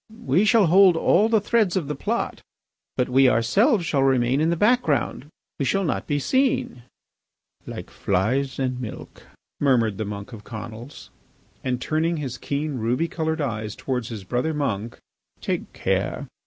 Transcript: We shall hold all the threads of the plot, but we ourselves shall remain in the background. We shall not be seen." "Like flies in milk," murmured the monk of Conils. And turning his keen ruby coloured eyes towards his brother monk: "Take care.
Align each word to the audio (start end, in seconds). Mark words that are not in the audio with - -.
We 0.25 0.45
shall 0.45 0.65
hold 0.65 0.97
all 0.97 1.29
the 1.29 1.39
threads 1.39 1.75
of 1.77 1.87
the 1.87 1.93
plot, 1.93 2.41
but 2.97 3.07
we 3.07 3.29
ourselves 3.29 3.85
shall 3.85 4.01
remain 4.01 4.41
in 4.41 4.49
the 4.49 4.55
background. 4.55 5.27
We 5.59 5.65
shall 5.65 5.83
not 5.83 6.07
be 6.07 6.17
seen." 6.17 6.81
"Like 7.67 7.91
flies 7.91 8.57
in 8.57 8.81
milk," 8.81 9.21
murmured 9.59 9.99
the 9.99 10.05
monk 10.05 10.33
of 10.33 10.43
Conils. 10.43 11.11
And 11.63 11.79
turning 11.79 12.17
his 12.17 12.39
keen 12.39 12.79
ruby 12.79 13.07
coloured 13.07 13.41
eyes 13.41 13.75
towards 13.75 14.09
his 14.09 14.23
brother 14.23 14.55
monk: 14.55 14.97
"Take 15.39 15.71
care. 15.71 16.25